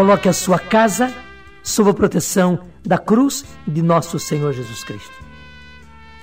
[0.00, 1.12] coloque a sua casa
[1.62, 5.12] sob a proteção da cruz de nosso Senhor Jesus Cristo.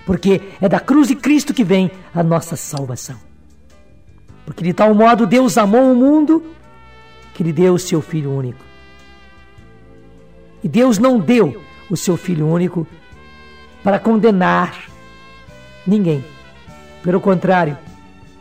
[0.04, 3.20] Porque é da cruz de Cristo que vem a nossa salvação.
[4.48, 6.44] Porque de tal modo Deus amou o mundo
[7.36, 8.66] que lhe deu o seu Filho único.
[10.64, 12.88] E Deus não deu o seu Filho único
[13.84, 14.90] para condenar
[15.86, 16.26] ninguém.
[17.04, 17.78] Pelo contrário,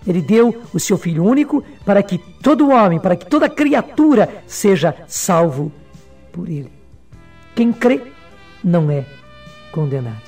[0.07, 4.95] ele deu o seu Filho único para que todo homem, para que toda criatura seja
[5.07, 5.73] salvo
[6.33, 6.71] por ele.
[7.55, 8.13] Quem crê
[8.63, 9.05] não é
[9.73, 10.23] condenado.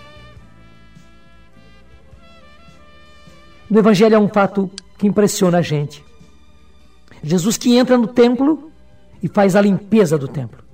[3.71, 6.05] No Evangelho é um fato que impressiona a gente.
[7.23, 8.73] Jesus que entra no templo
[9.23, 10.65] e faz a limpeza do templo.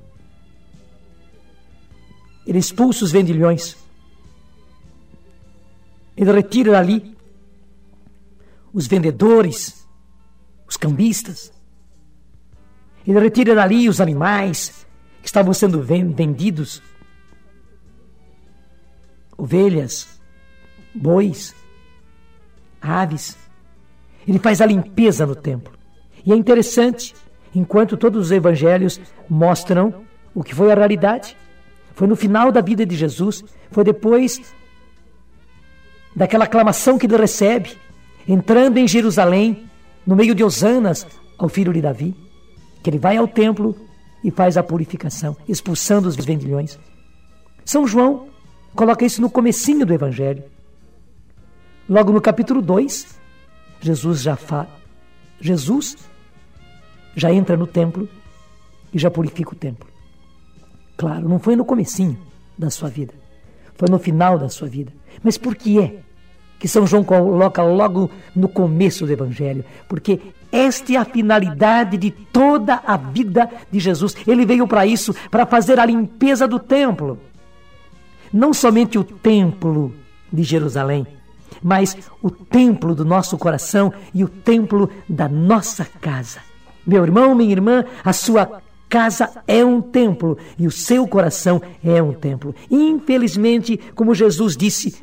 [2.46, 3.76] Ele expulsa os vendilhões.
[6.16, 7.13] Ele retira dali
[8.74, 9.88] os vendedores,
[10.68, 11.52] os cambistas.
[13.06, 14.84] Ele retira dali os animais
[15.22, 16.82] que estavam sendo vendidos,
[19.38, 20.20] ovelhas,
[20.92, 21.54] bois,
[22.82, 23.38] aves.
[24.26, 25.72] Ele faz a limpeza no templo.
[26.26, 27.14] E é interessante,
[27.54, 31.36] enquanto todos os evangelhos mostram o que foi a realidade.
[31.94, 34.40] Foi no final da vida de Jesus, foi depois
[36.16, 37.76] daquela aclamação que ele recebe,
[38.26, 39.68] entrando em Jerusalém,
[40.06, 41.06] no meio de Osanas,
[41.38, 42.14] ao filho de Davi,
[42.82, 43.76] que ele vai ao templo
[44.22, 46.78] e faz a purificação, expulsando os vendilhões.
[47.64, 48.28] São João
[48.74, 50.44] coloca isso no comecinho do evangelho.
[51.88, 53.18] Logo no capítulo 2,
[53.80, 54.66] Jesus já fa...
[55.40, 55.96] Jesus
[57.14, 58.08] já entra no templo
[58.92, 59.88] e já purifica o templo.
[60.96, 62.18] Claro, não foi no comecinho
[62.56, 63.12] da sua vida,
[63.74, 64.92] foi no final da sua vida.
[65.22, 66.00] Mas por que é
[66.58, 70.20] que São João coloca logo no começo do Evangelho, porque
[70.50, 74.14] esta é a finalidade de toda a vida de Jesus.
[74.26, 77.18] Ele veio para isso, para fazer a limpeza do templo.
[78.32, 79.92] Não somente o templo
[80.32, 81.06] de Jerusalém,
[81.62, 86.40] mas o templo do nosso coração e o templo da nossa casa.
[86.86, 92.00] Meu irmão, minha irmã, a sua casa é um templo e o seu coração é
[92.02, 92.54] um templo.
[92.70, 95.02] Infelizmente, como Jesus disse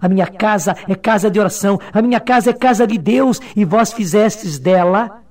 [0.00, 3.64] a minha casa é casa de oração, a minha casa é casa de Deus, e
[3.64, 5.22] vós fizestes dela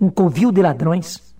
[0.00, 1.34] um covil de ladrões.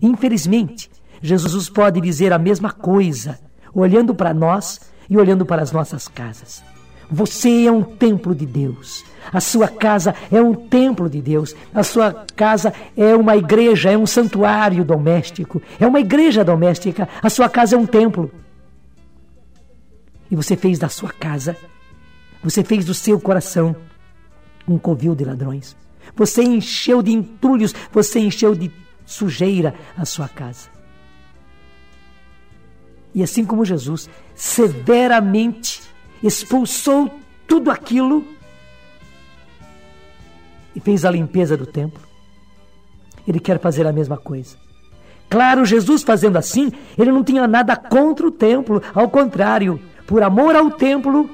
[0.00, 3.38] Infelizmente, Jesus pode dizer a mesma coisa,
[3.74, 4.80] olhando para nós
[5.10, 6.62] e olhando para as nossas casas.
[7.10, 9.04] Você é um templo de Deus.
[9.32, 11.56] A sua casa é um templo de Deus.
[11.74, 15.62] A sua casa é uma igreja, é um santuário doméstico.
[15.80, 17.08] É uma igreja doméstica.
[17.22, 18.30] A sua casa é um templo.
[20.30, 21.56] E você fez da sua casa,
[22.42, 23.74] você fez do seu coração
[24.66, 25.76] um covil de ladrões.
[26.14, 28.70] Você encheu de entulhos, você encheu de
[29.04, 30.68] sujeira a sua casa.
[33.14, 35.82] E assim como Jesus severamente
[36.22, 37.10] expulsou
[37.46, 38.24] tudo aquilo
[40.74, 42.02] e fez a limpeza do templo,
[43.26, 44.56] ele quer fazer a mesma coisa.
[45.28, 50.56] Claro, Jesus fazendo assim, ele não tinha nada contra o templo, ao contrário, por amor
[50.56, 51.28] ao templo,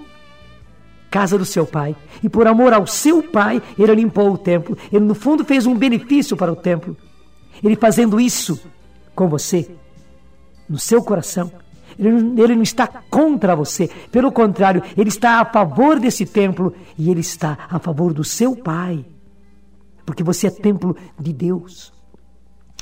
[1.09, 4.77] casa do seu pai, e por amor ao seu pai, ele limpou o templo.
[4.93, 6.97] Ele, no fundo, fez um benefício para o templo.
[7.63, 8.61] Ele fazendo isso
[9.15, 9.71] com você,
[10.69, 11.53] no seu coração,
[11.97, 13.89] ele, ele, não está contra você.
[14.11, 18.57] Pelo contrário, ele está a favor desse templo e ele está a favor do seu
[18.57, 19.05] Pai.
[20.05, 21.94] Porque você é templo de Deus.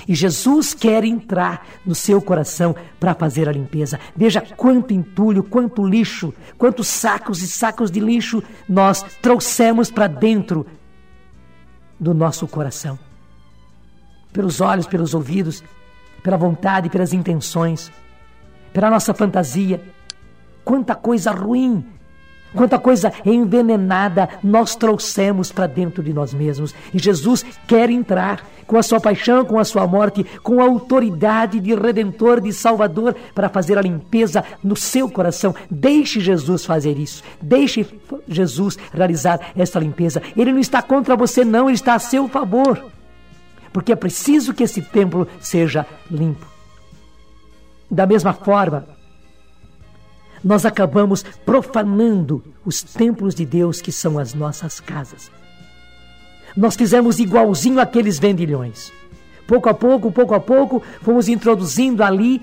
[0.07, 4.01] E Jesus quer entrar no seu coração para fazer a limpeza.
[4.17, 10.67] Veja quanto entulho, quanto lixo, quantos sacos e sacos de lixo nós trouxemos para dentro
[12.01, 12.99] do nosso coração.
[14.33, 15.63] Pelos olhos, pelos ouvidos,
[16.23, 17.93] pela vontade, pelas intenções,
[18.73, 19.81] pela nossa fantasia.
[20.65, 21.85] Quanta coisa ruim
[22.55, 26.75] Quanta coisa envenenada nós trouxemos para dentro de nós mesmos.
[26.93, 31.61] E Jesus quer entrar com a sua paixão, com a sua morte, com a autoridade
[31.61, 35.55] de redentor, de salvador, para fazer a limpeza no seu coração.
[35.71, 37.23] Deixe Jesus fazer isso.
[37.41, 37.87] Deixe
[38.29, 40.23] Jesus realizar essa limpeza.
[40.37, 42.93] Ele não está contra você, não, ele está a seu favor.
[43.73, 46.47] Porque é preciso que esse templo seja limpo.
[47.91, 48.87] Da mesma forma,
[50.45, 55.31] nós acabamos profanando os templos de Deus que são as nossas casas.
[56.57, 58.93] Nós fizemos igualzinho aqueles vendilhões.
[59.47, 62.41] Pouco a pouco, pouco a pouco, fomos introduzindo ali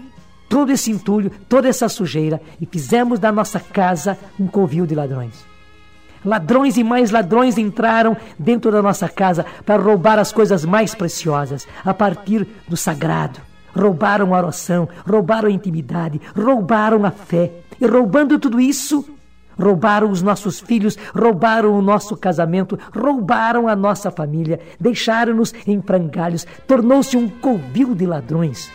[0.48, 5.46] todo esse entulho, toda essa sujeira e fizemos da nossa casa um covil de ladrões.
[6.26, 11.66] Ladrões e mais ladrões entraram dentro da nossa casa para roubar as coisas mais preciosas,
[11.86, 13.40] a partir do sagrado,
[13.74, 17.52] roubaram a oração, roubaram a intimidade, roubaram a fé.
[17.80, 19.06] E roubando tudo isso,
[19.58, 26.46] roubaram os nossos filhos, roubaram o nosso casamento, roubaram a nossa família, deixaram-nos em frangalhos,
[26.68, 28.72] tornou-se um covil de ladrões.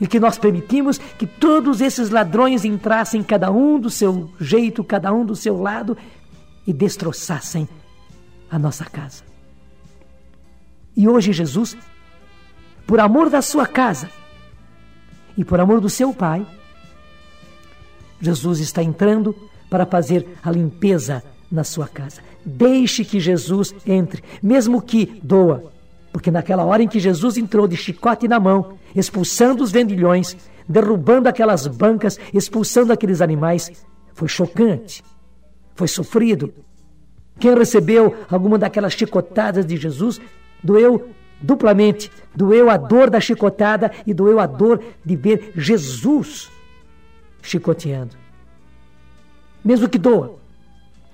[0.00, 5.12] E que nós permitimos que todos esses ladrões entrassem cada um do seu jeito, cada
[5.12, 5.96] um do seu lado
[6.66, 7.68] e destroçassem
[8.50, 9.24] a nossa casa.
[10.96, 11.76] E hoje Jesus
[12.88, 14.08] por amor da sua casa
[15.36, 16.44] e por amor do seu pai,
[18.20, 19.34] Jesus está entrando
[19.70, 22.20] para fazer a limpeza na sua casa.
[22.44, 25.70] Deixe que Jesus entre, mesmo que doa,
[26.12, 30.36] porque naquela hora em que Jesus entrou de chicote na mão, expulsando os vendilhões,
[30.68, 33.70] derrubando aquelas bancas, expulsando aqueles animais,
[34.14, 35.02] foi chocante,
[35.74, 36.52] foi sofrido.
[37.38, 40.20] Quem recebeu alguma daquelas chicotadas de Jesus
[40.62, 41.10] doeu
[41.40, 42.10] duplamente.
[42.34, 46.50] Doeu a dor da chicotada e doeu a dor de ver Jesus
[47.42, 48.16] chicoteando.
[49.64, 50.38] Mesmo que doa,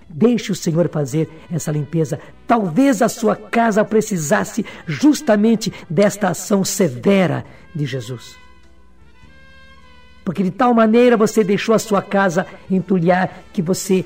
[0.09, 2.21] deixe o Senhor fazer essa limpeza.
[2.47, 7.45] Talvez a sua casa precisasse justamente desta ação severa
[7.75, 8.37] de Jesus.
[10.25, 14.05] Porque de tal maneira você deixou a sua casa entulhar que você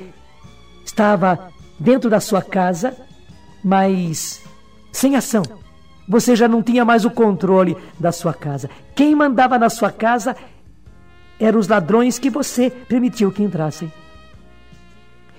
[0.85, 2.97] estava dentro da sua casa,
[3.62, 4.43] mas
[4.93, 5.43] sem ação
[6.09, 8.71] você já não tinha mais o controle da sua casa.
[8.94, 10.35] Quem mandava na sua casa
[11.38, 13.93] eram os ladrões que você permitiu que entrassem.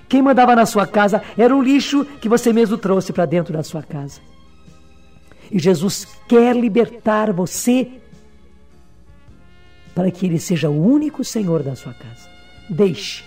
[0.08, 3.62] Quem mandava na sua casa era o lixo que você mesmo trouxe para dentro da
[3.62, 4.20] sua casa.
[5.50, 7.88] E Jesus quer libertar você
[9.94, 12.28] para que Ele seja o único Senhor da sua casa.
[12.68, 13.24] Deixe,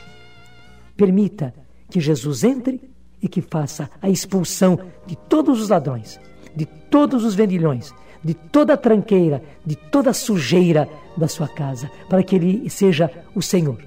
[0.96, 1.54] permita
[1.90, 2.82] que Jesus entre
[3.22, 6.20] e que faça a expulsão de todos os ladrões
[6.56, 7.94] de todos os vendilhões,
[8.24, 13.84] de toda tranqueira, de toda sujeira da sua casa, para que Ele seja o Senhor,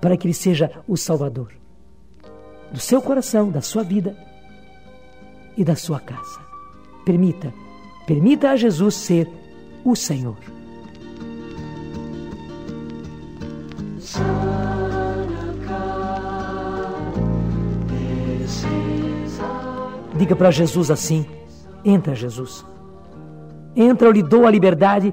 [0.00, 1.52] para que Ele seja o Salvador
[2.72, 4.16] do seu coração, da sua vida
[5.56, 6.40] e da sua casa.
[7.04, 7.52] Permita,
[8.06, 9.28] permita a Jesus ser
[9.84, 10.36] o Senhor.
[20.18, 21.26] Diga para Jesus assim:
[21.84, 22.64] Entra, Jesus.
[23.76, 25.12] Entra, eu lhe dou a liberdade,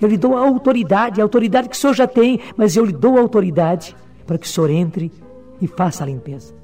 [0.00, 2.92] eu lhe dou a autoridade, a autoridade que o Senhor já tem, mas eu lhe
[2.92, 3.96] dou a autoridade
[4.26, 5.10] para que o Senhor entre
[5.60, 6.54] e faça a limpeza.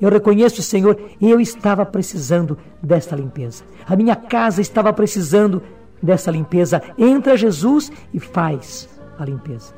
[0.00, 3.64] Eu reconheço, Senhor, eu estava precisando desta limpeza.
[3.86, 5.62] A minha casa estava precisando
[6.02, 6.82] dessa limpeza.
[6.98, 8.88] Entra, Jesus, e faz
[9.18, 9.72] a limpeza.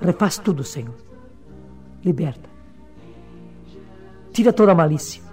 [0.00, 0.94] Refaz tudo, Senhor.
[2.04, 2.50] Liberta.
[4.32, 5.23] Tira toda a malícia.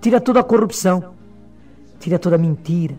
[0.00, 1.14] Tira toda a corrupção.
[1.98, 2.96] Tira toda a mentira.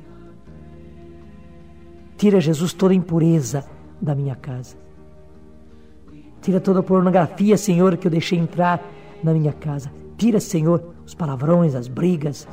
[2.18, 3.66] Tira, Jesus, toda a impureza
[4.02, 4.76] da minha casa.
[6.42, 8.84] Tira toda a pornografia, Senhor, que eu deixei entrar
[9.24, 9.90] na minha casa.
[10.18, 12.46] Tira, Senhor, os palavrões, as brigas.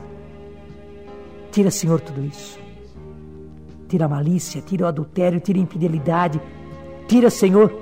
[1.50, 2.60] Tira, Senhor, tudo isso.
[3.88, 6.40] Tira a malícia, tira o adultério, tira a infidelidade.
[7.08, 7.72] Tira, Senhor,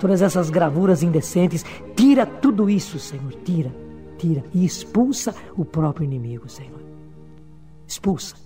[0.00, 1.64] todas essas gravuras indecentes.
[1.94, 3.85] Tira tudo isso, Senhor, tira
[4.18, 6.80] tira e expulsa o próprio inimigo, Senhor.
[7.86, 8.36] Expulsa.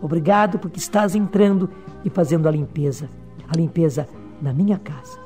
[0.00, 1.68] Obrigado porque estás entrando
[2.04, 3.08] e fazendo a limpeza,
[3.48, 4.08] a limpeza
[4.40, 5.18] na minha casa,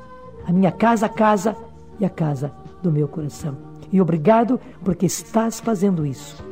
[0.45, 1.55] a minha casa, a casa
[1.99, 2.51] e a casa
[2.81, 3.57] do meu coração.
[3.91, 6.43] E obrigado porque estás fazendo isso.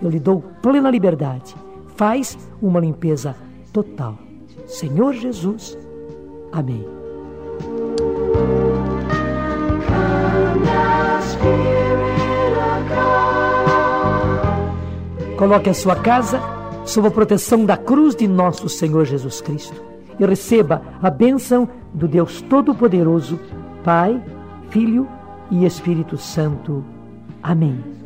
[0.00, 1.54] Eu lhe dou plena liberdade.
[1.94, 3.36] Faz uma limpeza
[3.72, 4.18] total.
[4.66, 5.78] Senhor Jesus.
[6.50, 7.01] Amém.
[15.42, 16.40] Coloque a sua casa
[16.86, 19.74] sob a proteção da cruz de nosso Senhor Jesus Cristo
[20.16, 23.40] e receba a bênção do Deus Todo-Poderoso,
[23.82, 24.22] Pai,
[24.70, 25.08] Filho
[25.50, 26.84] e Espírito Santo.
[27.42, 28.01] Amém.